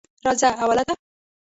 راځه 0.25 0.49
اوله 0.61 0.83
ده. 0.87 0.93